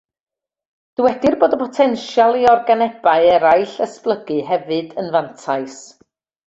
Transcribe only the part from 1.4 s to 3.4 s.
bod y potensial i organebau